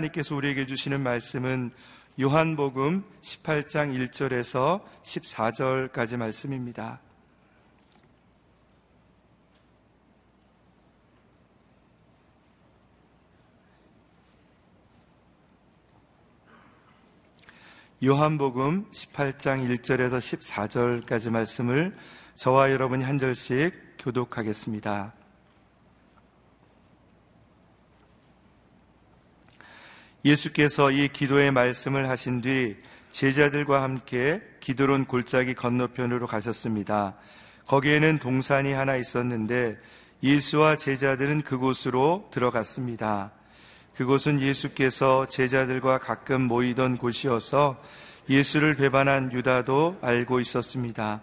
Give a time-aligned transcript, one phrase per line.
[0.00, 1.70] 하나님께서 우리에게 주시는 말씀은
[2.20, 7.00] 요한복음 18장 1절에서 14절까지 말씀입니다.
[18.02, 21.94] 요한복음 18장 1절에서 14절까지 말씀을
[22.34, 25.19] 저와 여러분이 한 절씩 교독하겠습니다.
[30.24, 32.76] 예수께서 이 기도의 말씀을 하신 뒤
[33.10, 37.14] 제자들과 함께 기도론 골짜기 건너편으로 가셨습니다.
[37.66, 39.78] 거기에는 동산이 하나 있었는데
[40.22, 43.32] 예수와 제자들은 그곳으로 들어갔습니다.
[43.94, 47.80] 그곳은 예수께서 제자들과 가끔 모이던 곳이어서
[48.28, 51.20] 예수를 배반한 유다도 알고 있었습니다.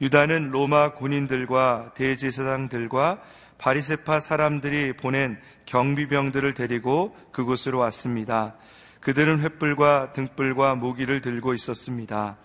[0.00, 3.20] 유다는 로마 군인들과 대제사장들과
[3.60, 8.54] 바리세파 사람들이 보낸 경비병들을 데리고 그곳으로 왔습니다.
[9.00, 12.38] 그들은 횃불과 등불과 무기를 들고 있었습니다.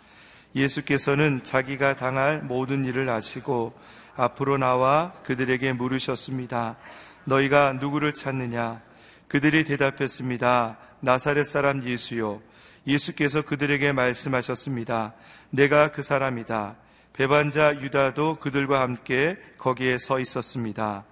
[0.55, 3.73] 예수께서는 자기가 당할 모든 일을 아시고
[4.17, 6.75] 앞으로 나와 그들에게 물으셨습니다.
[7.23, 8.81] 너희가 누구를 찾느냐?
[9.29, 10.77] 그들이 대답했습니다.
[10.99, 12.41] 나사렛 사람 예수요.
[12.85, 15.13] 예수께서 그들에게 말씀하셨습니다.
[15.49, 16.75] 내가 그 사람이다.
[17.17, 21.05] 배반자 유다도 그들과 함께 거기에 서 있었습니다.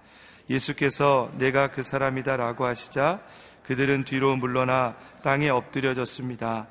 [0.50, 3.20] 예수께서 내가 그 사람이다 라고 하시자
[3.66, 6.66] 그들은 뒤로 물러나 땅에 엎드려졌습니다.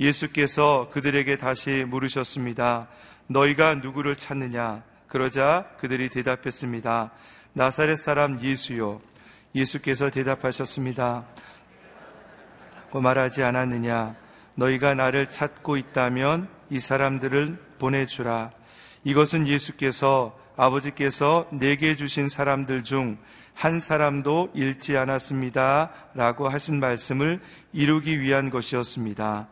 [0.00, 2.88] 예수께서 그들에게 다시 물으셨습니다.
[3.26, 4.82] 너희가 누구를 찾느냐?
[5.08, 7.10] 그러자 그들이 대답했습니다.
[7.52, 9.02] 나사렛 사람 예수요.
[9.54, 11.26] 예수께서 대답하셨습니다.
[12.94, 14.16] 말하지 않았느냐?
[14.54, 18.59] 너희가 나를 찾고 있다면 이 사람들을 보내주라.
[19.04, 23.18] 이것은 예수께서 아버지께서 내게 주신 사람들 중
[23.60, 25.90] 한 사람도 잃지 않았습니다.
[26.14, 27.40] 라고 하신 말씀을
[27.74, 29.48] 이루기 위한 것이었습니다.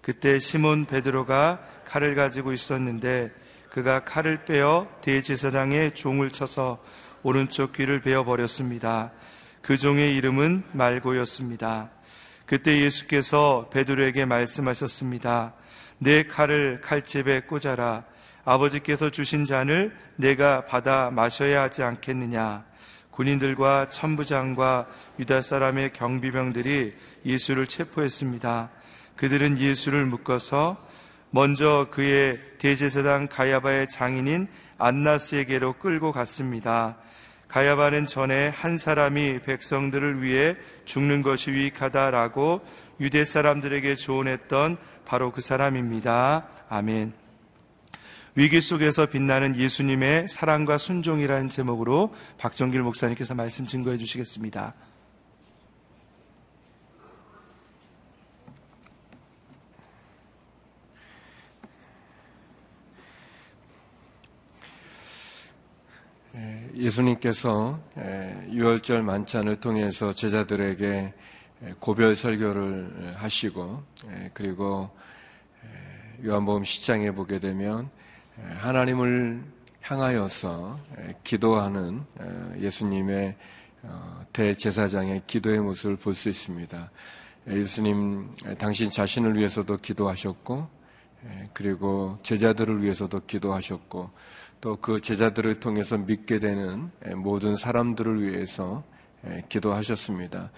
[0.00, 3.30] 그때 시몬 베드로가 칼을 가지고 있었는데
[3.70, 6.82] 그가 칼을 빼어 대제사장의 종을 쳐서
[7.22, 9.12] 오른쪽 귀를 베어 버렸습니다.
[9.60, 11.90] 그 종의 이름은 말고였습니다.
[12.46, 15.52] 그때 예수께서 베드로에게 말씀하셨습니다.
[15.98, 18.04] 내 칼을 칼집에 꽂아라.
[18.44, 22.64] 아버지께서 주신 잔을 내가 받아 마셔야 하지 않겠느냐.
[23.10, 24.86] 군인들과 천부장과
[25.18, 26.94] 유다 사람의 경비병들이
[27.26, 28.70] 예수를 체포했습니다.
[29.16, 30.78] 그들은 예수를 묶어서
[31.30, 36.96] 먼저 그의 대제사장 가야바의 장인인 안나스에게로 끌고 갔습니다.
[37.48, 42.62] 가야바는 전에 한 사람이 백성들을 위해 죽는 것이 유익하다라고
[43.00, 46.46] 유대 사람들에게 조언했던 바로 그 사람입니다.
[46.68, 47.29] 아멘.
[48.36, 54.72] 위기 속에서 빛나는 예수님의 사랑과 순종이라는 제목으로 박정길 목사님께서 말씀 증거해 주시겠습니다.
[66.36, 67.80] 예, 예수님께서
[68.48, 71.14] 유월절 만찬을 통해서 제자들에게
[71.80, 73.82] 고별 설교를 하시고
[74.34, 74.88] 그리고
[76.24, 77.90] 요한복음 시장에 보게 되면
[78.58, 79.42] 하나님을
[79.82, 80.78] 향하여서
[81.24, 82.02] 기도하는
[82.58, 83.36] 예수님의
[83.82, 86.90] 어, 대제사장의 기도의 모습을 볼 수 있습니다.
[87.48, 90.68] 예수님 당신 자신을 위해서도 기도하셨고
[91.54, 94.10] 그리고 제자들을 위해서도 기도하셨고
[94.60, 98.84] 또 그 제자들을 통해서 믿게 되는 모든 사람들을 위해서
[99.48, 100.50] 기도하셨습니다.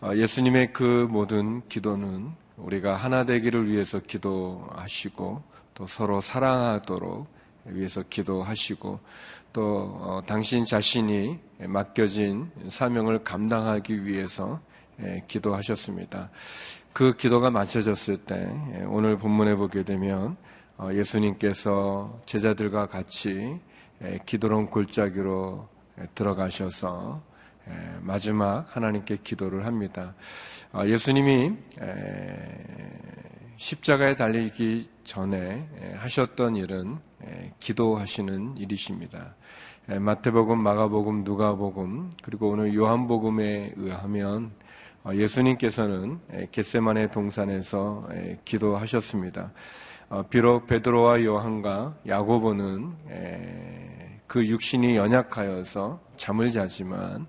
[0.00, 5.42] 어, 예수님의 그 모든 기도는 우리가 하나 되기를 위해서 기도하시고
[5.78, 7.28] 또 서로 사랑하도록
[7.66, 8.98] 위해서 기도하시고
[9.52, 14.60] 또 어, 당신 자신이 맡겨진 사명을 감당하기 위해서
[15.00, 16.30] 예, 기도하셨습니다.
[16.92, 20.36] 그 기도가 맞춰졌을 때 예, 오늘 본문에 보게 되면
[20.78, 23.60] 어, 예수님께서 제자들과 같이
[24.02, 25.68] 예, 기도론 골짜기로
[26.16, 27.22] 들어가셔서
[28.00, 30.14] 마지막 하나님께 기도를 합니다.
[30.72, 31.52] 어, 예수님이
[33.58, 36.98] 십자가에 달리기 전에 하셨던 일은
[37.58, 39.34] 기도하시는 일이십니다.
[39.86, 44.52] 마태복음, 마가복음, 누가복음, 그리고 오늘 요한복음에 의하면
[45.02, 46.20] 어, 예수님께서는
[46.52, 48.08] 겟세만의 동산에서
[48.44, 49.52] 기도하셨습니다.
[50.08, 52.92] 어, 비록 베드로와 요한과 야고보는
[54.26, 57.26] 그 육신이 연약하여서 잠을 자지만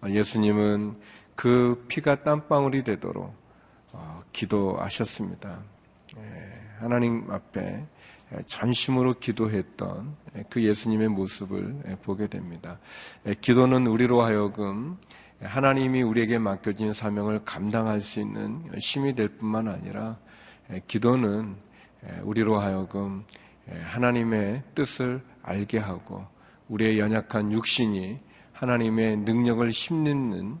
[0.00, 0.96] 어, 예수님은
[1.36, 3.32] 그 피가 땀방울이 되도록
[4.32, 5.58] 기도하셨습니다.
[6.78, 7.84] 하나님 앞에
[8.46, 10.16] 전심으로 기도했던
[10.50, 12.78] 그 예수님의 모습을 보게 됩니다.
[13.40, 14.98] 기도는 우리로 하여금
[15.40, 20.18] 하나님이 우리에게 맡겨진 사명을 감당할 수 있는 힘이 될 뿐만 아니라
[20.86, 21.56] 기도는
[22.22, 23.24] 우리로 하여금
[23.70, 26.26] 하나님의 뜻을 알게 하고
[26.68, 28.18] 우리의 연약한 육신이
[28.52, 30.58] 하나님의 능력을 힘내는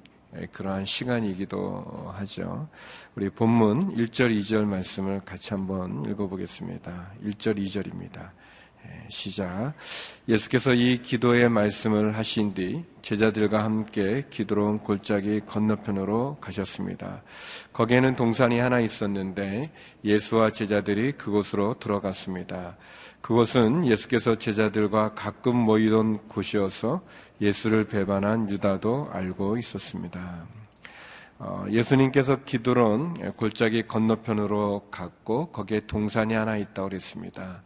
[0.52, 2.68] 그러한 시간이기도 하죠.
[3.14, 7.12] 우리 본문 1절, 2절 말씀을 같이 한번 읽어보겠습니다.
[7.24, 8.30] 1절, 2절입니다.
[9.08, 9.74] 시작.
[10.28, 17.22] 예수께서 이 기도의 말씀을 하신 뒤 제자들과 함께 기도로 온 골짜기 건너편으로 가셨습니다.
[17.72, 19.70] 거기에는 동산이 하나 있었는데
[20.04, 22.76] 예수와 제자들이 그곳으로 들어갔습니다.
[23.20, 27.02] 그곳은 예수께서 제자들과 가끔 모이던 곳이어서
[27.40, 30.46] 예수를 배반한 유다도 알고 있었습니다.
[31.40, 37.62] 어, 예수님께서 기도론 골짜기 건너편으로 갔고 거기에 동산이 하나 있다고 그랬습니다.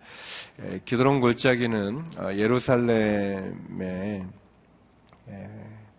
[0.85, 4.27] 기도론 골짜기는 어, 예루살렘의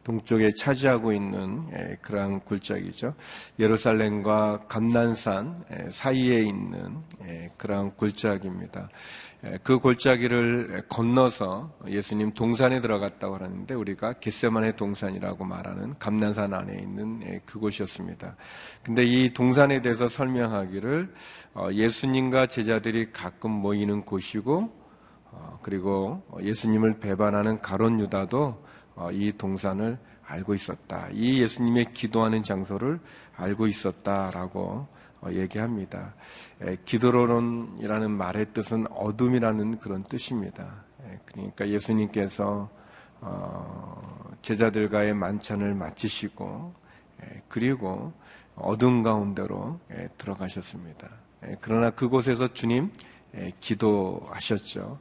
[0.04, 1.68] 동쪽에 차지하고 있는
[2.02, 3.14] 그러한 골짜기죠.
[3.60, 6.98] 예루살렘과 감난산 사이에 있는
[7.58, 8.90] 그러한 골짜기입니다.
[9.62, 18.38] 그 골짜기를 건너서 예수님 동산에 들어갔다고 하는데 우리가 겟세만의 동산이라고 말하는 감난산 안에 있는 그곳이었습니다.
[18.84, 21.14] 근데 이 동산에 대해서 설명하기를
[21.56, 24.72] 어, 예수님과 제자들이 가끔 모이는 곳이고
[25.32, 28.64] 어, 그리고 예수님을 배반하는 가론 유다도 어,
[29.12, 31.08] 이 동산을 알고 있었다.
[31.12, 33.00] 이 예수님의 기도하는 장소를
[33.36, 34.88] 알고 있었다라고
[35.22, 36.14] 어, 얘기합니다.
[36.86, 40.84] 기도론이라는 말의 뜻은 어둠이라는 그런 뜻입니다.
[41.26, 42.70] 그러니까 예수님께서
[43.22, 46.74] 어, 제자들과의 만찬을 마치시고
[47.48, 48.12] 그리고
[48.56, 49.80] 어둠 가운데로
[50.18, 51.10] 들어가셨습니다.
[51.62, 52.92] 그러나 그곳에서 주님
[53.60, 55.00] 기도하셨죠.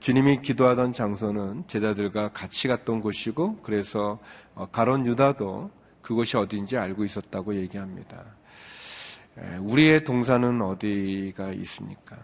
[0.00, 4.18] 주님이 기도하던 장소는 제자들과 같이 갔던 곳이고 그래서
[4.54, 5.70] 어, 가론 유다도
[6.02, 8.24] 그곳이 어디인지 알고 있었다고 얘기합니다.
[9.60, 12.16] 우리의 동산은 어디가 있습니까?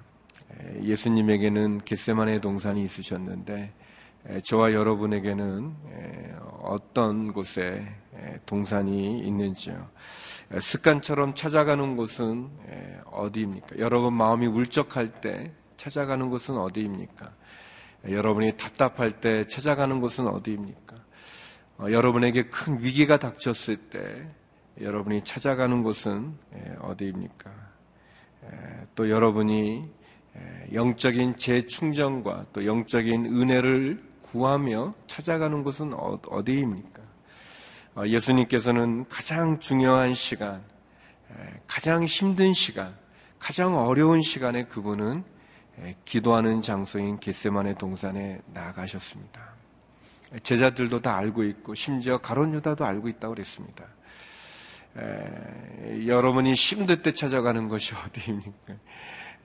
[0.82, 3.72] 예수님에게는 겟세만의 동산이 있으셨는데
[4.44, 5.74] 저와 여러분에게는
[6.60, 7.84] 어떤 곳에
[8.46, 9.88] 동산이 있는지요?
[10.60, 12.48] 습관처럼 찾아가는 곳은
[13.06, 13.78] 어디입니까?
[13.78, 17.32] 여러분 마음이 울적할 때 찾아가는 곳은 어디입니까?
[18.08, 20.96] 여러분이 답답할 때 찾아가는 곳은 어디입니까?
[21.78, 24.28] 어, 여러분에게 큰 위기가 닥쳤을 때
[24.80, 26.36] 여러분이 찾아가는 곳은
[26.80, 27.50] 어디입니까?
[28.94, 29.88] 또 여러분이
[30.72, 37.02] 영적인 재충전과 또 영적인 은혜를 구하며 찾아가는 곳은 어, 어디입니까?
[37.96, 40.62] 어, 예수님께서는 가장 중요한 시간,
[41.66, 42.94] 가장 힘든 시간,
[43.38, 45.24] 가장 어려운 시간에 그분은
[46.06, 49.52] 기도하는 장소인 겟세만의 동산에 나아가셨습니다.
[50.42, 53.84] 제자들도 다 알고 있고 심지어 가론 유다도 알고 있다고 그랬습니다.
[54.96, 58.74] 에, 여러분이 힘들 때 찾아가는 것이 어디입니까?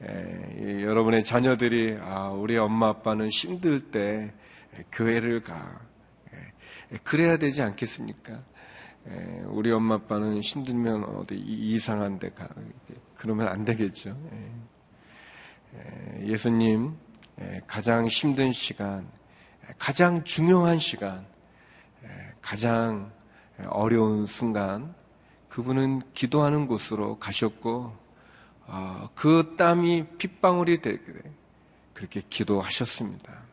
[0.04, 4.34] 에, 여러분의 자녀들이 아, 우리 엄마 아빠는 힘들 때
[4.92, 5.82] 교회를 가.
[6.92, 8.44] 에, 그래야 되지 않겠습니까?
[9.46, 12.48] 우리 엄마 아빠는 힘들면 어디 이상한 데 가.
[13.16, 14.18] 그러면 안 되겠죠.
[16.24, 16.98] 예수님
[17.68, 19.10] 가장 힘든 시간,
[19.78, 21.26] 가장 중요한 시간,
[22.42, 23.12] 가장
[23.68, 24.94] 어려운 순간,
[25.50, 27.96] 그분은 기도하는 곳으로 가셨고,
[28.68, 31.02] 어, 그 땀이 핏방울이 되게
[31.94, 33.47] 그렇게 기도하셨습니다.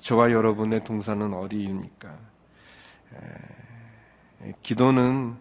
[0.00, 2.18] 저와 여러분의 동산은 어디입니까?
[4.62, 5.36] 기도는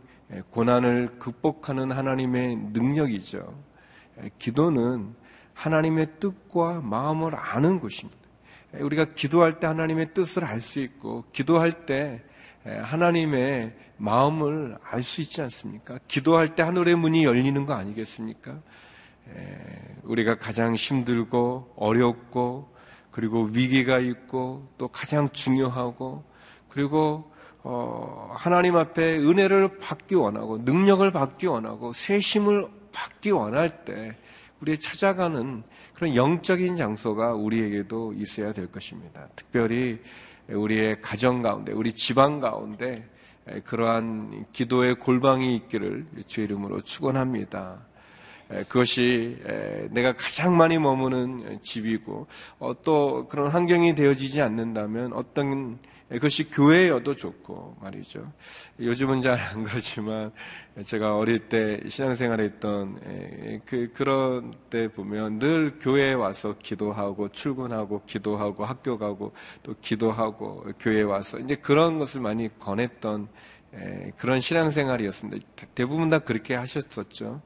[0.49, 3.53] 고난을 극복하는 하나님의 능력이죠.
[4.39, 5.13] 기도는
[5.53, 8.19] 하나님의 뜻과 마음을 아는 것입니다.
[8.73, 12.23] 우리가 기도할 때 하나님의 뜻을 알 수 있고, 기도할 때
[12.65, 15.99] 하나님의 마음을 알 수 있지 않습니까?
[16.07, 18.59] 기도할 때 하늘의 문이 열리는 거 아니겠습니까?
[20.03, 22.74] 우리가 가장 힘들고 어렵고
[23.15, 26.25] 그리고 위기가 있고 또 가장 중요하고
[26.67, 27.31] 그리고
[27.63, 34.17] 어, 하나님 앞에 은혜를 받기 원하고 능력을 받기 원하고 새 힘을 받기 원할 때
[34.59, 39.29] 우리의 찾아가는 그런 영적인 장소가 우리에게도 있어야 될 것입니다.
[39.37, 40.01] 특별히
[40.49, 43.09] 우리의 가정 가운데, 우리 집안 가운데
[43.63, 47.79] 그러한 기도의 골방이 있기를 주의 이름으로 축원합니다.
[48.47, 49.37] 그것이
[49.91, 52.27] 내가 가장 많이 머무는 집이고
[52.59, 58.31] 어, 또 그런 환경이 되어지지 않는다면 어떤 그것이 교회여도 좋고 말이죠.
[58.79, 60.31] 요즘은 잘 안 그렇지만
[60.83, 62.99] 제가 어릴 때 신앙생활 했던
[63.65, 69.33] 그, 그런 때 보면 늘 교회에 와서 기도하고 출근하고 기도하고 학교 가고
[69.63, 73.27] 또 기도하고 교회에 와서 이제 그런 것을 많이 권했던
[74.17, 75.45] 그런 신앙생활이었습니다.
[75.73, 77.41] 대부분 다 그렇게 하셨었죠.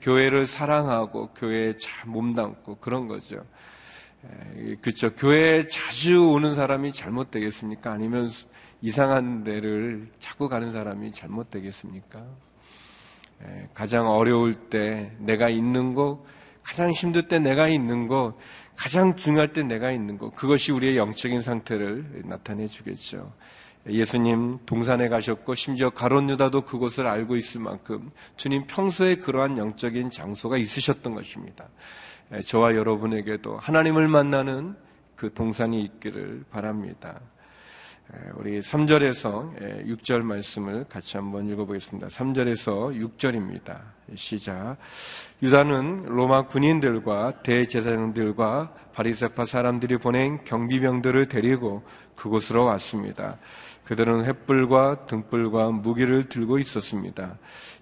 [0.00, 3.44] 교회를 사랑하고 교회에 잘 몸담고 그런 거죠.
[4.82, 5.14] 그렇죠.
[5.14, 7.90] 교회에 자주 오는 사람이 잘못되겠습니까?
[7.90, 8.30] 아니면
[8.82, 12.24] 이상한 데를 자꾸 가는 사람이 잘못되겠습니까?
[13.72, 16.24] 가장 어려울 때 내가 있는 곳,
[16.62, 18.36] 가장 힘들 때 내가 있는 곳,
[18.76, 23.32] 가장 중요할 때 내가 있는 곳, 그것이 우리의 영적인 상태를 나타내 주겠죠.
[23.92, 30.56] 예수님 동산에 가셨고 심지어 가론 유다도 그곳을 알고 있을 만큼 주님 평소에 그러한 영적인 장소가
[30.56, 31.68] 있으셨던 것입니다.
[32.32, 34.76] 예, 저와 여러분에게도 하나님을 만나는
[35.16, 37.20] 그 동산이 있기를 바랍니다.
[38.12, 42.08] 예, 우리 3절에서 6절 예, 말씀을 같이 한번 읽어보겠습니다.
[42.08, 43.80] 3절에서 6절입니다.
[44.14, 44.76] 시작.
[45.42, 51.82] 유다는 로마 군인들과 대제사장들과 바리세파 사람들이 보낸 경비병들을 데리고
[52.16, 53.38] 그곳으로 왔습니다.
[53.90, 57.36] 그들은 횃불과 등불과 무기를 들고 있었습니다.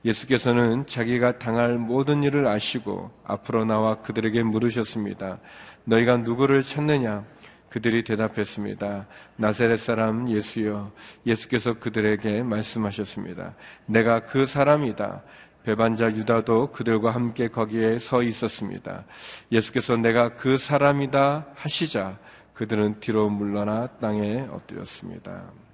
[0.06, 5.38] 예수께서는 자기가 당할 모든 일을 아시고 앞으로 나와 그들에게 물으셨습니다.
[5.84, 7.26] 너희가 누구를 찾느냐?
[7.68, 9.06] 그들이 대답했습니다.
[9.36, 10.90] 나세렛 사람 예수여.
[11.26, 13.54] 예수께서 그들에게 말씀하셨습니다.
[13.84, 15.22] 내가 그 사람이다.
[15.62, 19.04] 배반자 유다도 그들과 함께 거기에 서 있었습니다.
[19.52, 22.16] 예수께서 내가 그 사람이다 하시자
[22.54, 25.67] 그들은 뒤로 물러나 땅에 엎드렸습니다.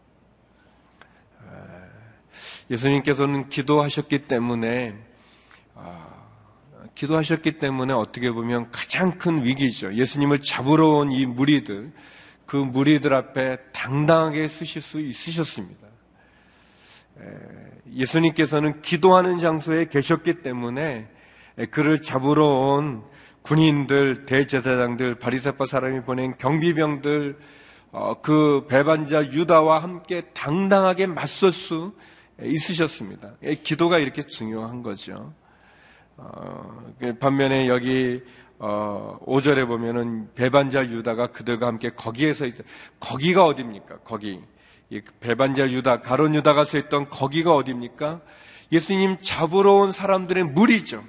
[2.74, 4.96] 예수님께서는 기도하셨기 때문에
[5.76, 6.08] 아,
[6.94, 9.94] 기도하셨기 때문에 어떻게 보면 가장 큰 위기죠.
[9.94, 11.92] 예수님을 잡으러 온 이 무리들,
[12.46, 15.84] 그 무리들 앞에 당당하게 쓰실 수 있으셨습니다.
[17.92, 21.08] 예수님께서는 기도하는 장소에 계셨기 때문에
[21.70, 23.04] 그를 잡으러 온
[23.42, 27.38] 군인들, 대제사장들, 바리새파 사람이 보낸 경비병들,
[27.92, 31.92] 어, 그 배반자 유다와 함께 당당하게 맞설 수
[32.42, 33.34] 있으셨습니다.
[33.62, 35.32] 기도가 이렇게 중요한 거죠.
[36.16, 38.22] 어, 그 반면에 여기
[38.58, 42.66] 어, 5절에 보면은 배반자 유다가 그들과 함께 거기에서 있어요.
[43.00, 43.98] 거기가 어딥니까?
[43.98, 44.40] 거기.
[44.90, 48.20] 이 배반자 유다, 가론 유다가 서 있던 거기가 어딥니까?
[48.70, 51.02] 예수님 잡으러 온 사람들의 무리죠.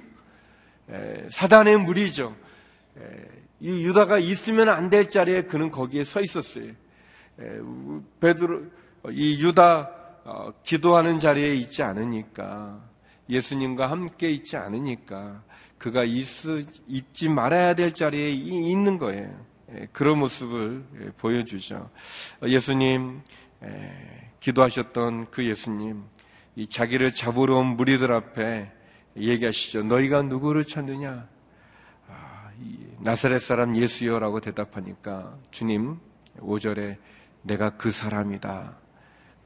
[0.90, 2.34] 에, 사단의 무리죠.
[2.98, 3.02] 에,
[3.60, 6.70] 이 유다가 있으면 안 될 자리에 그는 거기에 서 있었어요.
[6.70, 7.58] 에,
[8.20, 8.62] 베드로,
[9.10, 9.90] 이 유다
[10.26, 12.80] 어, 기도하는 자리에 있지 않으니까
[13.30, 15.44] 예수님과 함께 있지 않으니까
[15.78, 16.26] 그가 있,
[16.88, 19.32] 있지 말아야 될 자리에 있는 거예요.
[19.72, 21.90] 예, 그런 모습을 예, 보여주죠.
[22.44, 23.22] 예수님
[24.40, 26.02] 기도하셨던 그 예수님
[26.70, 28.72] 자기를 잡으러 온 무리들 앞에
[29.16, 29.84] 얘기하시죠.
[29.84, 31.28] 너희가 누구를 찾느냐?
[32.08, 32.50] 아,
[32.98, 35.98] 나사렛 사람 예수여라고 대답하니까 주님
[36.38, 36.96] 5절에
[37.42, 38.85] 내가 그 사람이다.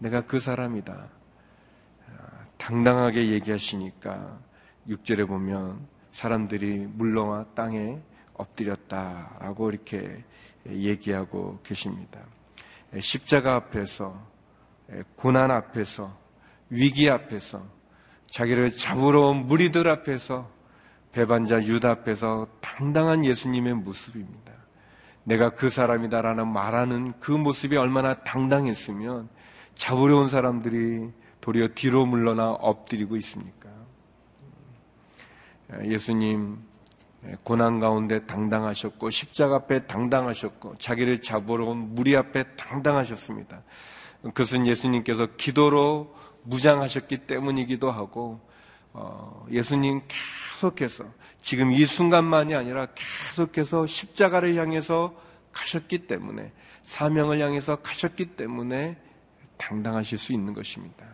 [0.01, 1.09] 내가 그 사람이다.
[2.57, 4.39] 당당하게 얘기하시니까
[4.89, 8.01] 6절에 보면 사람들이 물러와 땅에
[8.35, 10.25] 엎드렸다라고 이렇게
[10.67, 12.21] 얘기하고 계십니다.
[12.99, 14.27] 십자가 앞에서,
[15.17, 16.19] 고난 앞에서,
[16.71, 17.63] 위기 앞에서,
[18.31, 20.51] 자기를 잡으러 온 무리들 앞에서,
[21.13, 24.53] 배반자 유다 앞에서 당당한 예수님의 모습입니다.
[25.25, 29.29] 내가 그 사람이다라는 말하는 그 모습이 얼마나 당당했으면
[29.81, 31.11] 잡으려 온 사람들이
[31.41, 33.71] 도리어 뒤로 물러나 엎드리고 있습니까?
[35.85, 36.59] 예수님
[37.45, 43.63] 고난 가운데 당당하셨고 십자가 앞에 당당하셨고 자기를 잡으러 온 무리 앞에 당당하셨습니다.
[44.21, 48.39] 그것은 예수님께서 기도로 무장하셨기 때문이기도 하고
[48.93, 50.03] 어, 예수님
[50.59, 51.07] 계속해서
[51.41, 55.15] 지금 이 순간만이 아니라 계속해서 십자가를 향해서
[55.55, 58.99] 가셨기 때문에 사명을 향해서 가셨기 때문에
[59.61, 61.05] 당당하실 수 있는 것입니다.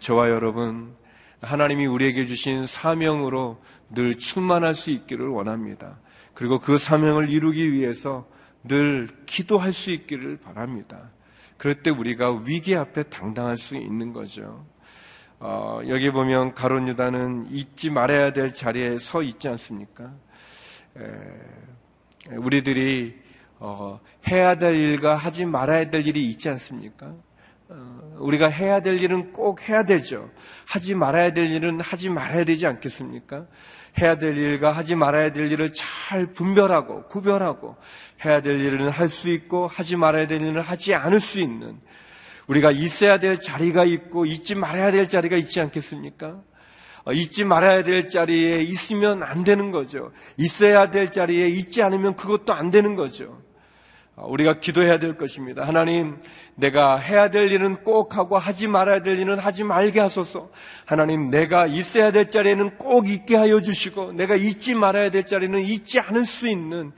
[0.00, 0.94] 저와 여러분,
[1.40, 5.98] 하나님이 우리에게 주신 사명으로 늘 충만할 수 있기를 원합니다.
[6.34, 8.28] 그리고 그 사명을 이루기 위해서
[8.64, 11.10] 늘 기도할 수 있기를 바랍니다.
[11.56, 14.66] 그럴 때 우리가 위기 앞에 당당할 수 있는 거죠.
[15.40, 20.12] 어, 여기 보면 가론 유다는 잊지 말아야 될 자리에 서 있지 않습니까?
[20.96, 23.16] 에, 우리들이
[23.60, 27.14] 어, 해야 될 일과 하지 말아야 될 일이 있지 않습니까?
[27.70, 30.30] 어, 우리가 해야 될 일은 꼭 해야 되죠.
[30.66, 33.46] 하지 말아야 될 일은 하지 말아야 되지 않겠습니까?
[34.00, 37.76] 해야 될 일과 하지 말아야 될 일을 잘 분별하고 구별하고
[38.24, 41.78] 해야 될 일은 할 수 있고 하지 말아야 될 일은 하지 않을 수 있는
[42.46, 46.40] 우리가 있어야 될 자리가 있고 잊지 말아야 될 자리가 있지 않겠습니까?
[47.04, 50.12] 어, 잊지 말아야 될 자리에 있으면 안 되는 거죠.
[50.38, 53.42] 있어야 될 자리에 있지 않으면 그것도 안 되는 거죠.
[54.18, 55.64] 어, 우리가 기도해야 될 것입니다.
[55.64, 56.18] 하나님,
[56.56, 60.50] 내가 해야 될 일은 꼭 하고 하지 말아야 될 일은 하지 말게 하소서.
[60.84, 66.00] 하나님, 내가 있어야 될 자리에는 꼭 있게 하여 주시고, 내가 잊지 말아야 될 자리는 잊지
[66.00, 66.92] 않을 수 있는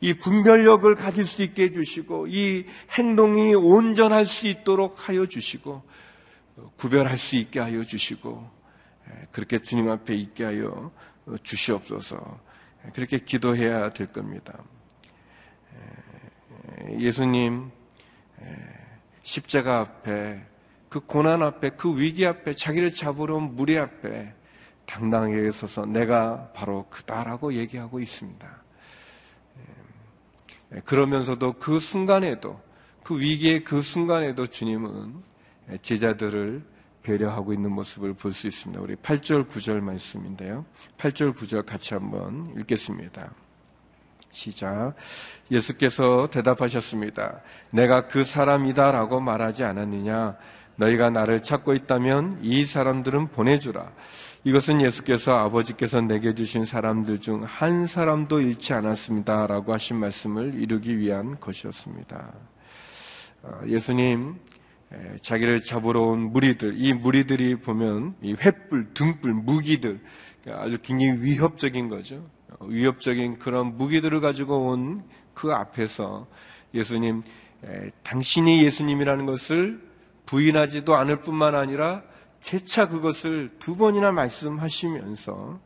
[0.00, 5.82] 이 분별력을 가질 수 있게 해주시고 이 행동이 온전할 수 있도록 하여 주시고
[6.76, 8.50] 구별할 수 있게 하여 주시고
[9.32, 10.90] 그렇게 주님 앞에 있게 하여
[11.42, 12.38] 주시옵소서
[12.92, 14.62] 그렇게 기도해야 될 겁니다.
[16.90, 17.70] 예수님
[19.22, 20.44] 십자가 앞에
[20.88, 24.32] 그 고난 앞에 그 위기 앞에 자기를 잡으러 온 무리 앞에
[24.86, 28.62] 당당하게 서서 내가 바로 그다라고 얘기하고 있습니다.
[30.74, 32.60] 예, 그러면서도 그 순간에도
[33.02, 35.22] 그 위기의 그 순간에도 주님은
[35.82, 36.64] 제자들을
[37.02, 38.80] 배려하고 있는 모습을 볼 수 있습니다.
[38.80, 40.64] 우리 8절 9절 말씀인데요.
[40.98, 43.32] 8절 9절 같이 한번 읽겠습니다.
[44.34, 44.94] 시작.
[45.50, 47.40] 예수께서 대답하셨습니다.
[47.70, 50.36] 내가 그 사람이다 라고 말하지 않았느냐?
[50.76, 53.92] 너희가 나를 찾고 있다면 이 사람들은 보내주라.
[54.42, 59.46] 이것은 예수께서 아버지께서 내게 주신 사람들 중 한 사람도 잃지 않았습니다.
[59.46, 62.32] 라고 하신 말씀을 이루기 위한 것이었습니다.
[63.44, 64.34] 어, 예수님,
[65.22, 70.00] 자기를 잡으러 온 무리들, 이 무리들이 보면 이 횃불, 등불, 무기들,
[70.48, 72.28] 아주 굉장히 위협적인 거죠.
[72.58, 75.02] 어, 위협적인 그런 무기들을 가지고 온
[75.34, 76.26] 그 앞에서
[76.72, 77.22] 예수님,
[78.02, 79.82] 당신이 예수님이라는 것을
[80.26, 82.02] 부인하지도 않을 뿐만 아니라
[82.40, 85.60] 재차 그것을 두 번이나 말씀하시면서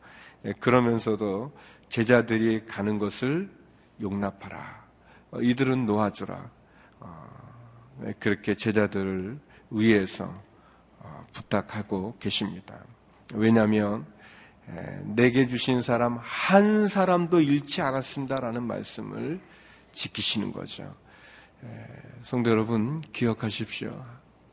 [0.45, 1.51] 예, 그러면서도
[1.89, 3.49] 제자들이 가는 것을
[4.01, 4.87] 용납하라.
[5.31, 6.49] 어, 이들은 놓아주라.
[7.01, 7.27] 어,
[7.97, 9.37] 네, 그렇게 제자들을
[9.71, 10.33] 위해서
[10.99, 12.77] 어, 부탁하고 계십니다.
[13.33, 14.05] 왜냐하면
[15.03, 19.39] 내게 주신 사람 한 사람도 잃지 않았습니다라는 말씀을
[19.93, 20.95] 지키시는 거죠.
[22.21, 24.05] 성도 여러분 기억하십시오.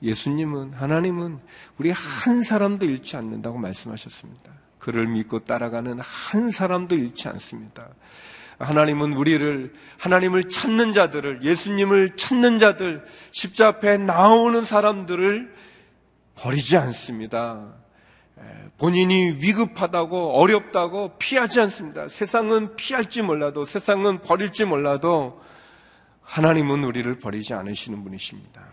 [0.03, 1.39] 예수님은 하나님은
[1.79, 4.53] 우리 한 사람도 잃지 않는다고 말씀하셨습니다.
[4.79, 7.89] 그를 믿고 따라가는 한 사람도 잃지 않습니다.
[8.59, 15.55] 하나님은 우리를 하나님을 찾는 자들을 예수님을 찾는 자들 십자 앞에 나오는 사람들을
[16.37, 17.75] 버리지 않습니다.
[18.79, 22.09] 본인이 위급하다고 어렵다고 피하지 않습니다.
[22.09, 25.41] 세상은 피할지 몰라도 세상은 버릴지 몰라도
[26.21, 28.67] 하나님은 우리를 버리지 않으시는 분이십니다.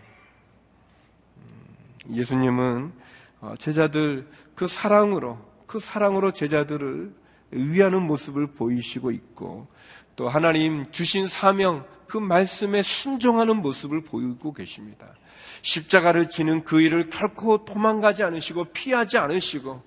[2.10, 2.92] 예수님은
[3.40, 7.14] 어, 제자들 그 사랑으로 그 사랑으로 제자들을
[7.52, 9.68] 위하는 모습을 보이시고 있고
[10.16, 15.14] 또 하나님 주신 사명 그 말씀에 순종하는 모습을 보이고 계십니다.
[15.62, 19.82] 십자가를 지는 그 일을 결코 도망가지 않으시고 피하지 않으시고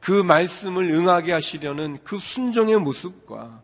[0.00, 3.62] 그 말씀을 응하게 하시려는 그 순종의 모습과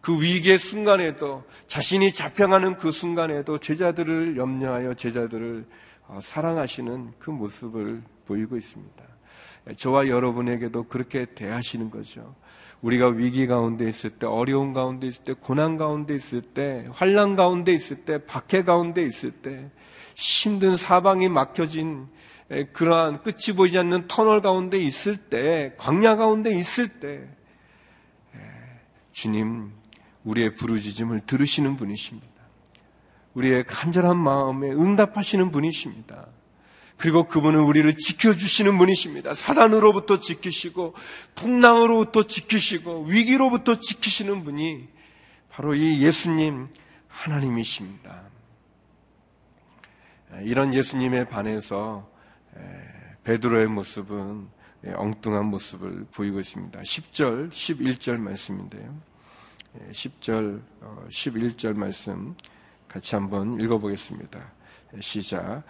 [0.00, 5.66] 그 위기의 순간에도 자신이 잡혀가는 그 순간에도 제자들을 염려하여 제자들을
[6.06, 9.04] 어, 사랑하시는 그 모습을 보이고 있습니다.
[9.76, 12.34] 저와 여러분에게도 그렇게 대하시는 거죠.
[12.82, 17.72] 우리가 위기 가운데 있을 때, 어려운 가운데 있을 때, 고난 가운데 있을 때, 환란 가운데
[17.72, 19.70] 있을 때, 박해 가운데 있을 때,
[20.14, 22.06] 힘든 사방이 막혀진
[22.72, 27.28] 그러한 끝이 보이지 않는 터널 가운데 있을 때, 광야 가운데 있을 때,
[29.12, 29.72] 주님,
[30.24, 32.28] 우리의 부르짖음을 들으시는 분이십니다.
[33.34, 36.28] 우리의 간절한 마음에 응답하시는 분이십니다.
[36.98, 39.34] 그리고 그분은 우리를 지켜주시는 분이십니다.
[39.34, 40.94] 사단으로부터 지키시고,
[41.36, 44.88] 풍랑으로부터 지키시고, 위기로부터 지키시는 분이
[45.48, 46.68] 바로 이 예수님
[47.06, 48.22] 하나님이십니다.
[50.42, 52.08] 이런 예수님에 반해서
[53.24, 54.48] 베드로의 모습은
[54.86, 56.80] 엉뚱한 모습을 보이고 있습니다.
[56.80, 59.00] 10절, 11절 말씀인데요.
[59.92, 60.62] 10절,
[61.08, 62.34] 11절 어, 말씀
[62.88, 64.57] 같이 한번 읽어보겠습니다.
[65.00, 65.62] 시작.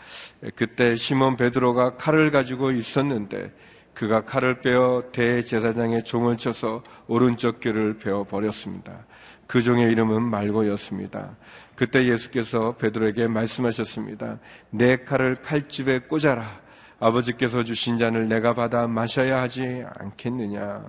[0.55, 3.53] 그때 시몬 베드로가 칼을 가지고 있었는데
[3.95, 9.07] 그가 칼을 빼어 대제사장의 종을 쳐서 오른쪽 귀를 베어 버렸습니다.
[9.49, 11.37] 그 종의 이름은 말고였습니다.
[11.75, 14.39] 그때 예수께서 베드로에게 말씀하셨습니다.
[14.71, 16.61] 내 칼을 칼집에 꽂아라.
[17.01, 20.85] 아버지께서 주신 잔을 내가 받아 마셔야 하지 않겠느냐.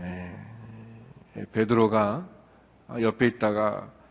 [0.00, 0.34] 에,
[1.52, 2.28] 베드로가
[2.88, 4.03] 아, 옆에 있다가 아,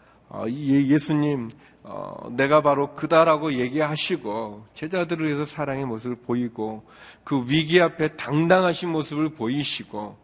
[0.50, 1.50] 예수님
[1.84, 6.84] 어, 내가 바로 그다라고 얘기하시고 제자들을 위해서 사랑의 모습을 보이고
[7.26, 10.18] 그 위기 앞에 당당하신 모습을 보이시고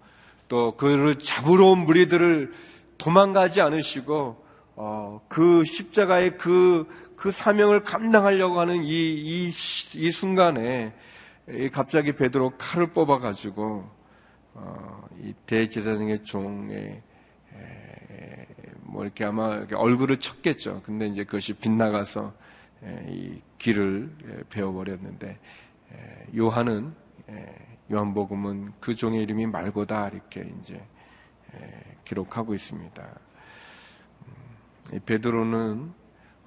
[0.48, 2.54] 또 그를 잡으러 온 무리들을
[2.98, 4.46] 도망가지 않으시고
[4.78, 10.94] 어, 그 십자가의 그, 그 사명을 감당하려고 하는 이, 이, 이 순간에
[11.74, 13.90] 갑자기 베드로 칼을 뽑아가지고
[14.54, 17.02] 어, 이 대제사장의 종의
[18.92, 20.82] 뭐 이렇게 아마 얼굴을 쳤겠죠.
[20.84, 22.34] 근데 이제 그것이 빗나가서
[23.08, 25.38] 이 길을 베어버렸는데
[26.38, 26.94] 요한은
[27.92, 30.82] 요한복음은 그 종의 이름이 말고다 이렇게 이제
[32.04, 33.04] 기록하고 있습니다.
[34.92, 35.92] 음, 베드로는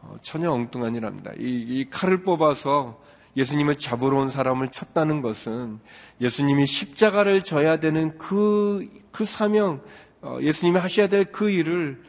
[0.03, 1.33] 어, 전혀 엉뚱한이랍니다.
[1.39, 3.01] 이, 이 칼을 뽑아서
[3.37, 5.79] 예수님을 잡으러 온 사람을 쳤다는 것은
[6.21, 9.83] 예수님이 십자가를 져야 되는 그, 그 사명,
[10.21, 12.03] 어, 예수님이 하셔야 될 그 일을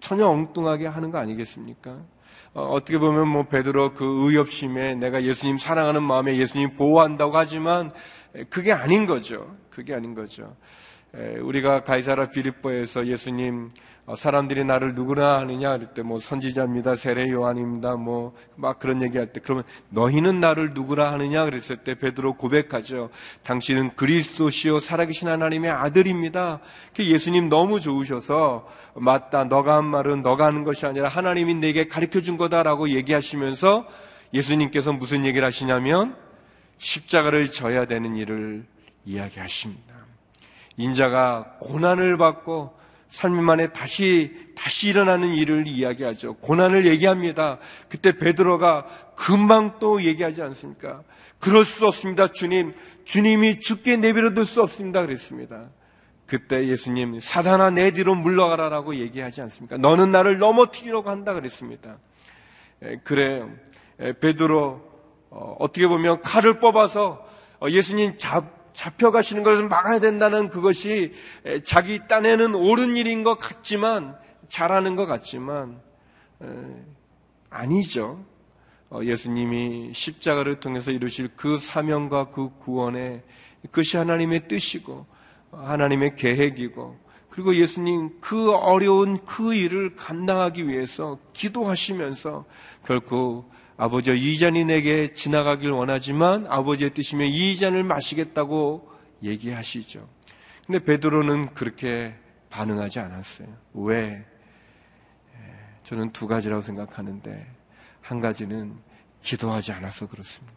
[0.00, 1.98] 전혀 엉뚱하게 하는 거 아니겠습니까?
[2.54, 7.92] 어, 떻게 보면 뭐 베드로 그 의협심에 내가 예수님 사랑하는 마음에 예수님 보호한다고 하지만
[8.50, 9.56] 그게 아닌 거죠.
[9.70, 10.56] 그게 아닌 거죠.
[11.42, 13.70] 우리가 가이사라 비립보에서 예수님
[14.06, 19.40] 어, 사람들이 나를 누구나 하느냐 그럴 때뭐 선지자입니다 세례 요한입니다 뭐 막 그런 얘기할 때
[19.40, 23.10] 그러면 너희는 나를 누구라 하느냐 그랬을 때 베드로 고백하죠.
[23.44, 26.60] 당신은 그리스도시요 살아계신 하나님의 아들입니다.
[26.98, 32.36] 예수님 너무 좋으셔서 맞다 너가 한 말은 너가 하는 것이 아니라 하나님이 내게 가르쳐 준
[32.36, 33.86] 거다라고 얘기하시면서
[34.32, 36.16] 예수님께서 무슨 얘기를 하시냐면
[36.78, 38.64] 십자가를 져야 되는 일을
[39.04, 39.95] 이야기하십니다
[40.76, 42.74] 인자가 고난을 받고
[43.08, 46.34] 삶 만에 다시 다시 일어나는 일을 이야기하죠.
[46.36, 47.58] 고난을 얘기합니다.
[47.88, 51.02] 그때 베드로가 금방 또 얘기하지 않습니까?
[51.38, 52.74] 그럴 수 없습니다, 주님.
[53.04, 55.00] 주님이 죽게 내버려 둘 수 없습니다.
[55.02, 55.68] 그랬습니다.
[56.26, 59.76] 그때 예수님 사단아 내 뒤로 물러가라라고 얘기하지 않습니까?
[59.76, 61.98] 너는 나를 넘어뜨리려고 한다 그랬습니다.
[63.04, 63.46] 그래
[64.20, 64.82] 베드로
[65.30, 67.24] 어, 어떻게 보면 칼을 뽑아서
[67.60, 71.12] 어, 예수님 잡 잡혀가시는 것을 막아야 된다는 그것이
[71.64, 74.16] 자기 딴에는 옳은 일인 것 같지만
[74.48, 75.80] 잘하는 것 같지만
[77.50, 78.24] 아니죠.
[78.88, 83.24] 어, 예수님이 십자가를 통해서 이루실 그 사명과 그 구원에
[83.62, 85.06] 그것이 하나님의 뜻이고
[85.50, 86.96] 하나님의 계획이고
[87.30, 92.44] 그리고 예수님 그 어려운 그 일을 감당하기 위해서 기도하시면서
[92.84, 98.90] 결국 아버지여 이 잔이 내게 지나가길 원하지만 아버지의 뜻이면 이 잔을 마시겠다고
[99.22, 100.08] 얘기하시죠.
[100.66, 102.14] 근데 베드로는 그렇게
[102.50, 103.48] 반응하지 않았어요.
[103.74, 104.24] 왜?
[105.84, 107.46] 저는 두 가지라고 생각하는데
[108.00, 108.76] 한 가지는
[109.22, 110.56] 기도하지 않아서 그렇습니다.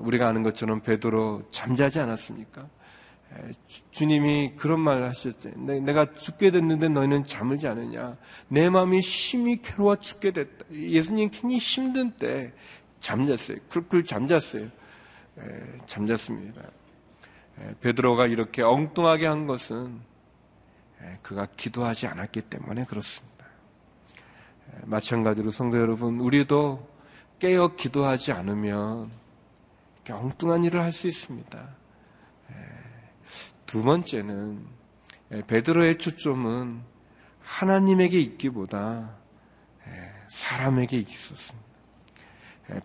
[0.00, 2.68] 우리가 아는 것처럼 베드로 잠자지 않았습니까?
[3.92, 5.50] 주님이 그런 말을 하셨죠.
[5.50, 8.16] 내가 죽게 됐는데 너희는 잠을 자느냐.
[8.48, 10.64] 내 마음이 심히 괴로워 죽게 됐다.
[10.72, 12.52] 예수님 굉장히 힘든 때
[13.00, 13.58] 잠잤어요.
[13.68, 14.68] 쿨쿨 잠잤어요.
[15.86, 16.62] 잠잤습니다.
[17.80, 20.00] 베드로가 이렇게 엉뚱하게 한 것은
[21.22, 23.30] 그가 기도하지 않았기 때문에 그렇습니다.
[24.84, 26.88] 마찬가지로 성도 여러분, 우리도
[27.38, 29.10] 깨어 기도하지 않으면
[30.10, 31.79] 엉뚱한 일을 할 수 있습니다.
[33.70, 34.66] 두 번째는
[35.46, 36.80] 베드로의 초점은
[37.40, 39.14] 하나님에게 있기보다
[40.26, 41.68] 사람에게 있었습니다.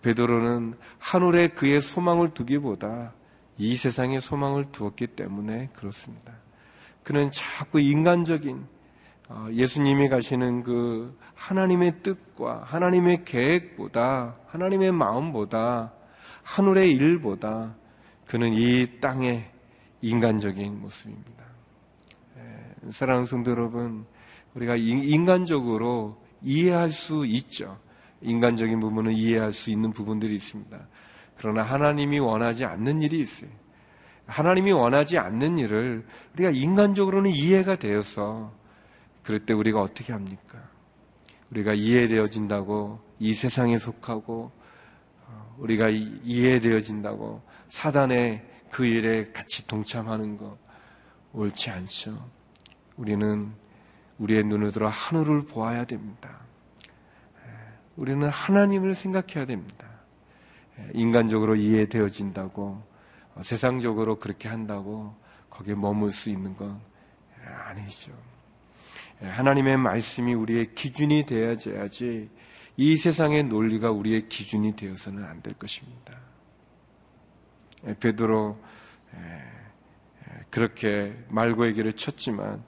[0.04, 3.14] 베드로는 하늘에 그의 소망을 두기보다
[3.58, 6.34] 이 세상에 소망을 두었기 때문에 그렇습니다.
[7.02, 8.68] 그는 자꾸 인간적인
[9.30, 15.94] 어, 예수님이 가시는 그 하나님의 뜻과 하나님의 계획보다 하나님의 마음보다
[16.44, 17.74] 하늘의 일보다
[18.28, 19.55] 그는 이 땅에
[20.06, 21.44] 인간적인 모습입니다.
[22.38, 24.06] 예, 사랑하는 성도 여러분,
[24.54, 27.80] 우리가 인간적으로 이해할 수 있죠.
[28.22, 30.88] 인간적인 부분은 이해할 수 있는 부분들이 있습니다.
[31.38, 33.50] 그러나 하나님이 원하지 않는 일이 있어요.
[34.28, 38.54] 하나님이 원하지 않는 일을 우리가 인간적으로는 이해가 되어서
[39.24, 40.70] 그럴 때 우리가 어떻게 합니까?
[41.50, 44.52] 우리가 이해되어진다고 이 세상에 속하고
[45.28, 50.58] 어, 우리가 이해되어진다고 사단의 그 일에 같이 동참하는 거
[51.34, 52.30] 옳지 않죠.
[52.98, 53.52] 우리는
[54.18, 56.40] 우리의 들어 하늘을 보아야 됩니다.
[57.96, 59.88] 우리는 하나님을 생각해야 됩니다.
[60.94, 62.84] 인간적으로 이해되어진다고
[63.36, 65.16] 어, 세상적으로 그렇게 한다고
[65.50, 66.80] 거기에 머물 수 있는 건
[67.68, 68.12] 아니죠.
[69.22, 72.30] 하나님의 말씀이 우리의 기준이 되어야지
[72.78, 76.20] 이 세상의 논리가 우리의 기준이 되어서는 안 될 것입니다.
[77.88, 78.58] 예, 베드로
[79.16, 81.16] 예, 예, 그렇게
[81.74, 82.64] 길을 쳤지만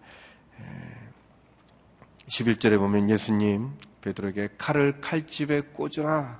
[2.28, 6.40] 11절에 보면 예수님 베드로에게 칼을 칼집에 꽂으라.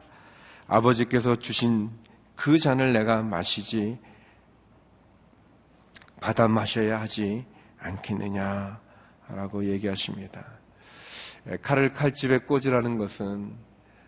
[0.68, 1.90] 아버지께서 주신
[2.36, 3.98] 그 잔을 내가 마시지
[6.20, 7.46] 받아 마셔야 하지
[7.80, 10.46] 않겠느냐라고 얘기하십니다.
[11.62, 13.56] 칼을 칼집에 꽂으라는 것은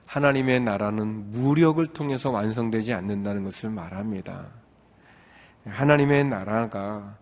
[0.05, 4.58] 하나님의 나라는 무력을 통해서 완성되지 않는다는 것을 말합니다.
[5.65, 7.17] 하나님의 나라가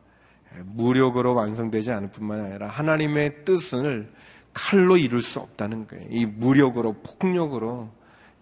[0.64, 4.12] 무력으로 완성되지 않을 뿐만 아니라 하나님의 뜻을
[4.54, 6.06] 칼로 이룰 수 없다는 거예요.
[6.10, 7.90] 이 무력으로, 폭력으로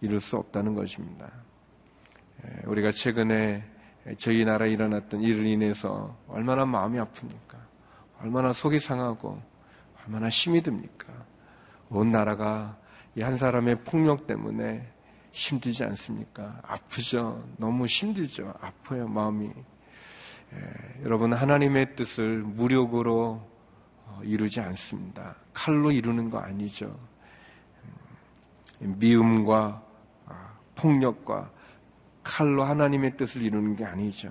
[0.02, 1.30] 이룰 수 없다는 것입니다.
[2.66, 3.64] 우리가 최근에
[4.18, 7.58] 저희 나라에 일어났던 일을 인해서 얼마나 마음이 아픕니까?
[8.22, 9.42] 얼마나 속이 상하고
[10.06, 11.08] 얼마나 힘이 듭니까?
[11.90, 12.78] 온 나라가
[13.16, 14.86] 이 한 사람의 폭력 때문에
[15.32, 16.62] 힘들지 않습니까?
[16.64, 17.44] 아프죠.
[17.58, 18.54] 너무 힘들죠.
[18.62, 19.52] 아파요, 마음이.
[20.54, 23.42] 예, 여러분, 하나님의 뜻을 무력으로
[24.06, 25.36] 어, 이루지 않습니다.
[25.54, 26.98] 칼로 이루는 거 아니죠.
[28.82, 29.84] 음, 미움과
[30.28, 31.52] 아, 폭력과
[32.24, 34.30] 칼로 하나님의 뜻을 이루는 게 아니죠.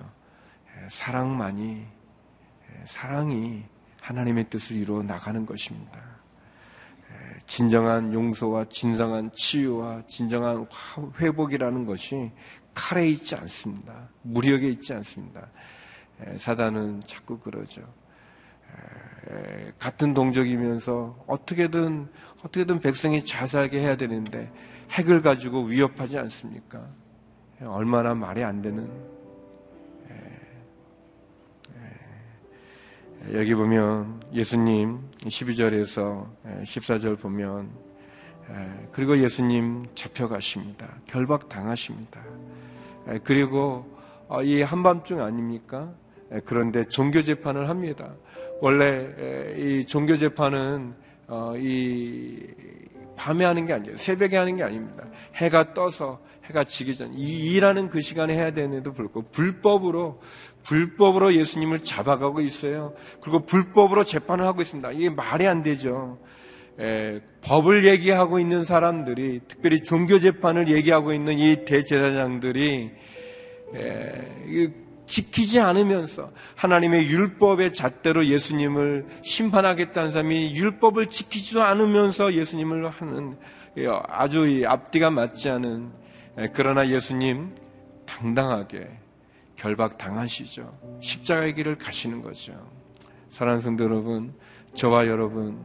[0.67, 3.63] 예, 사랑만이, 예, 사랑이
[4.01, 5.99] 하나님의 뜻을 이루어 나가는 것입니다.
[7.11, 10.67] 예, 진정한 용서와 진정한 치유와 진정한
[11.19, 12.31] 회복이라는 것이
[12.73, 14.09] 칼에 있지 않습니다.
[14.21, 15.47] 무력에 있지 않습니다.
[16.37, 17.81] 사단은 자꾸 그러죠.
[19.79, 22.07] 같은 동족이면서 어떻게든
[22.43, 24.51] 어떻게든 백성이 잘 살게 해야 되는데
[24.91, 26.85] 핵을 가지고 위협하지 않습니까?
[27.63, 28.89] 얼마나 말이 안 되는
[33.33, 36.27] 여기 보면 예수님 12절에서
[36.63, 37.71] 14절 보면
[38.91, 40.87] 그리고 예수님 잡혀가십니다.
[41.07, 42.21] 결박 당하십니다.
[43.23, 43.91] 그리고
[44.27, 45.91] 어, 이 한밤중 아닙니까?
[46.45, 48.15] 그런데 종교 재판을 합니다.
[48.61, 50.93] 원래 이 종교 재판은
[51.27, 52.39] 어, 이
[53.15, 53.97] 밤에 하는 게 아니에요.
[53.97, 55.05] 새벽에 하는 게 아닙니다.
[55.35, 60.21] 해가 떠서 해가 지기 전, 이 일하는 그 시간에 해야 되는데도 불구하고 불법으로,
[60.63, 62.93] 불법으로 예수님을 잡아가고 있어요.
[63.21, 64.91] 그리고 불법으로 재판을 하고 있습니다.
[64.91, 66.19] 이게 말이 안 되죠.
[66.79, 72.91] 에, 법을 얘기하고 있는 사람들이, 특별히 종교 재판을 얘기하고 있는 이 대제사장들이,
[73.75, 83.37] 에, 지키지 않으면서 하나님의 율법의 잣대로 예수님을 심판하겠다는 사람이 율법을 지키지도 않으면서 예수님을 하는
[84.07, 85.91] 아주 앞뒤가 맞지 않은
[86.39, 87.55] 예, 그러나 예수님
[88.05, 88.89] 당당하게
[89.55, 90.99] 결박 당하시죠.
[90.99, 92.53] 십자가의 길을 가시는 거죠.
[93.29, 94.33] 사랑하는 성도 여러분,
[94.73, 95.63] 저와 여러분,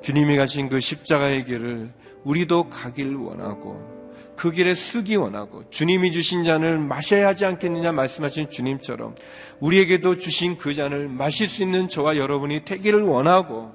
[0.00, 1.92] 주님이 가신 그 십자가의 길을
[2.24, 3.97] 우리도 가길 원하고
[4.38, 9.16] 그 길에 쓰기 원하고 주님이 주신 잔을 마셔야 하지 않겠느냐 말씀하신 주님처럼
[9.58, 13.72] 우리에게도 주신 그 잔을 마실 수 있는 저와 여러분이 되기를 원하고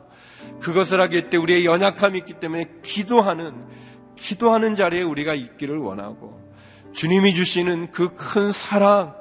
[0.62, 3.54] 그것을 하기 때 우리의 연약함이 있기 때문에 기도하는
[4.15, 6.41] 기도하는 자리에 우리가 있기를 원하고
[6.93, 9.15] 주님이 주시는 그 큰 사랑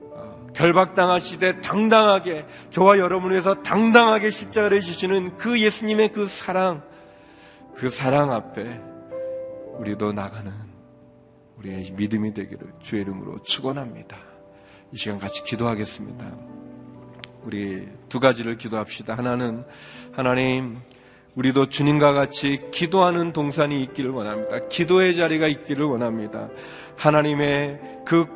[0.00, 6.82] 어, 결박당하시되 당당하게 저와 여러분을 위해서 당당하게 십자가를 주시는 그 예수님의 그 사랑
[7.76, 8.95] 그 사랑 앞에
[9.78, 10.52] 우리도 나가는
[11.58, 14.16] 우리의 믿음이 되기를 주의 이름으로 축원합니다.
[14.92, 16.24] 이 시간 같이 기도하겠습니다.
[17.42, 19.14] 우리 두 가지를 기도합시다.
[19.14, 19.64] 하나는
[20.12, 20.78] 하나님
[21.34, 24.66] 우리도 주님과 같이 기도하는 동산이 있기를 원합니다.
[24.68, 26.48] 기도의 자리가 있기를 원합니다.
[26.96, 28.26] 하나님의 그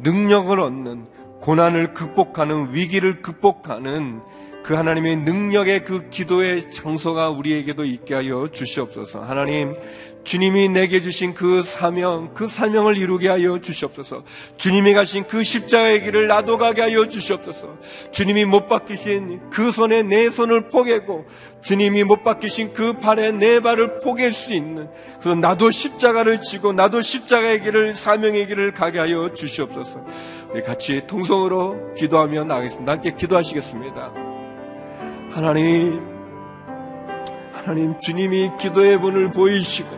[0.00, 1.06] 능력을 얻는
[1.40, 4.22] 고난을 극복하는 위기를 극복하는
[4.64, 9.22] 그 하나님의 능력의 그 기도의 장소가 우리에게도 있게 하여 주시옵소서.
[9.22, 9.74] 하나님,
[10.24, 14.24] 주님이 내게 주신 그 사명, 그 사명을 이루게 하여 주시옵소서.
[14.56, 17.76] 주님이 가신 그 십자가의 길을 나도 가게 하여 주시옵소서.
[18.10, 21.26] 주님이 못 박히신 그 손에 내 손을 포개고,
[21.62, 24.88] 주님이 못 박히신 그 발에 내 발을 포갤 수 있는,
[25.20, 30.06] 그 나도 십자가를 지고, 나도 십자가의 길을, 사명의 길을 가게 하여 주시옵소서.
[30.52, 32.92] 우리 같이 통성으로 기도하며 나가겠습니다.
[32.92, 34.33] 함께 기도하시겠습니다.
[35.34, 36.00] 하나님,
[37.52, 39.88] 하나님 주님이 기도의 분을 보이시고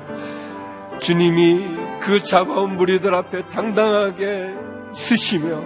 [0.98, 4.54] 주님이 그 잡아온 무리들 앞에 당당하게
[4.94, 5.62] 쓰시며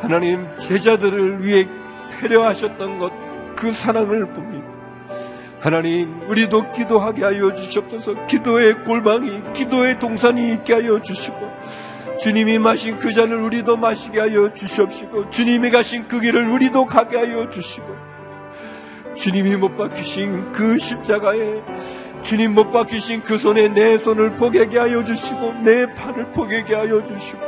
[0.00, 1.68] 하나님 제자들을 위해
[2.18, 4.66] 패려하셨던 것 그 사랑을 봅니다.
[5.60, 11.36] 하나님 우리도 기도하게 하여 주시옵소서 기도의 골방이 기도의 동산이 있게 하여 주시고
[12.18, 17.50] 주님이 마신 그 잔을 우리도 마시게 하여 주시옵시고 주님이 가신 그 길을 우리도 가게 하여
[17.50, 17.86] 주시고
[19.20, 21.62] 주님이 못 박히신 그 십자가에
[22.22, 27.38] 주님 못 박히신 그 손에 내 손을 포개게 하여 주시고 내 팔을 포개게 하여 주시고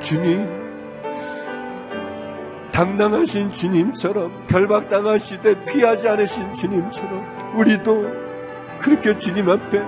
[0.00, 0.48] 주님
[2.72, 8.06] 당당하신 주님처럼 결박당하시되 피하지 않으신 주님처럼 우리도
[8.78, 9.80] 그렇게 주님 앞에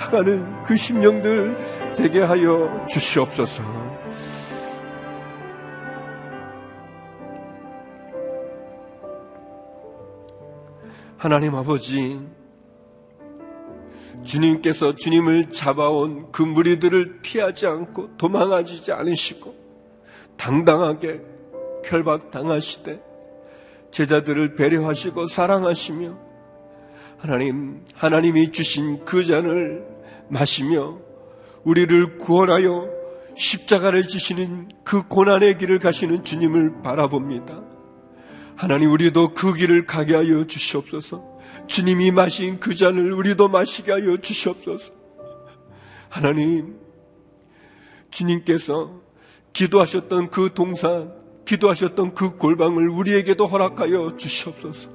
[0.00, 1.56] 나가는 그 심령들
[1.94, 3.91] 되게 하여 주시옵소서.
[11.22, 12.18] 하나님 아버지,
[14.24, 19.54] 주님께서 주님을 잡아온 그 무리들을 피하지 않고 도망하지 않으시고
[20.36, 21.20] 당당하게
[21.84, 23.00] 결박당하시되
[23.92, 26.18] 제자들을 배려하시고 사랑하시며
[27.18, 29.86] 하나님, 하나님이 주신 그 잔을
[30.28, 30.98] 마시며
[31.62, 32.88] 우리를 구원하여
[33.36, 37.71] 십자가를 지시는 그 고난의 길을 가시는 주님을 바라봅니다.
[38.56, 41.32] 하나님 우리도 그 길을 가게 하여 주시옵소서.
[41.66, 44.92] 주님이 마신 그 잔을 우리도 마시게 하여 주시옵소서.
[46.08, 46.78] 하나님,
[48.10, 49.00] 주님께서
[49.52, 51.12] 기도하셨던 그 동산,
[51.46, 54.90] 기도하셨던 그 골방을 우리에게도 허락하여 주시옵소서.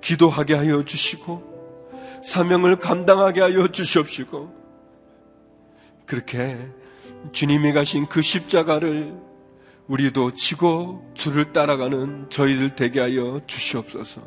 [0.00, 1.56] 기도하게 하여 주시고,
[2.24, 4.54] 사명을 감당하게 하여 주시옵시고,
[6.06, 6.56] 그렇게
[7.32, 9.14] 주님이 가신 그 십자가를
[9.88, 14.20] 우리도 지고 주를 따라가는 저희들 되게 하여 주시옵소서.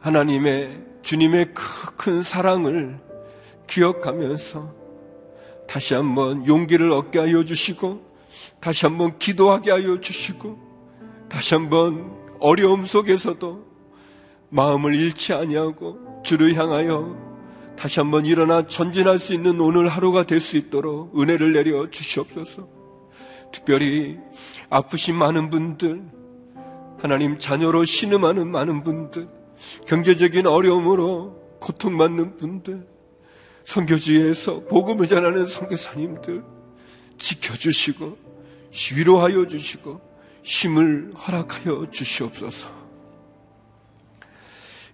[0.00, 1.54] 하나님의 주님의
[1.96, 2.98] 큰 사랑을
[3.66, 4.74] 기억하면서
[5.68, 8.12] 다시 한번 용기를 얻게 하여 주시고
[8.60, 10.58] 다시 한번 기도하게 하여 주시고
[11.28, 13.64] 다시 한번 어려움 속에서도
[14.48, 17.16] 마음을 잃지 아니하고 주를 향하여
[17.76, 22.81] 다시 한번 일어나 전진할 수 있는 오늘 하루가 될 수 있도록 은혜를 내려 주시옵소서.
[23.52, 24.18] 특별히
[24.70, 26.02] 아프신 많은 분들,
[26.98, 29.28] 하나님 자녀로 신음하는 많은 분들,
[29.86, 32.86] 경제적인 어려움으로 고통받는 분들,
[33.64, 36.42] 선교지에서 복음을 전하는 선교사님들
[37.18, 38.18] 지켜주시고
[38.96, 40.00] 위로하여 주시고
[40.42, 42.82] 힘을 허락하여 주시옵소서.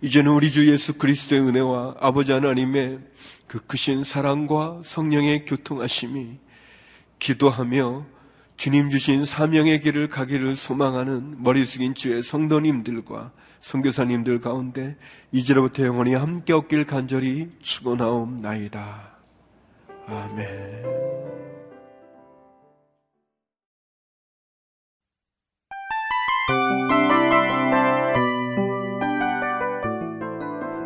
[0.00, 3.00] 이제는 우리 주 예수 그리스도의 은혜와 아버지 하나님의
[3.46, 6.38] 그 크신 사랑과 성령의 교통하심이
[7.18, 8.06] 기도하며
[8.58, 14.96] 주님 주신 사명의 길을 가기를 소망하는 머리 숙인 주의 성도님들과 선교사님들 가운데
[15.30, 19.16] 이제로부터 영원히 함께 없길 간절히 축원하옵나이다.
[20.08, 20.48] 아멘.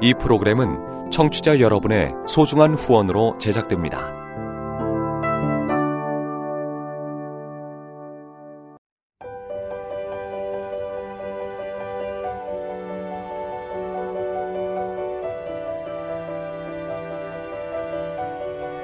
[0.03, 4.22] 이 프로그램은 청취자 여러분의 소중한 후원으로 제작됩니다.